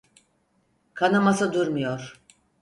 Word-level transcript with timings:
Kanaması 0.93 1.53
durmuyor. 1.53 2.21